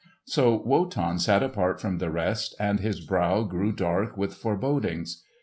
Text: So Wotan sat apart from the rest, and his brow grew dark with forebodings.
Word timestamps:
So 0.25 0.55
Wotan 0.55 1.19
sat 1.19 1.43
apart 1.43 1.79
from 1.79 1.99
the 1.99 2.09
rest, 2.09 2.55
and 2.59 2.79
his 2.79 3.01
brow 3.01 3.43
grew 3.43 3.71
dark 3.71 4.17
with 4.17 4.33
forebodings. 4.33 5.21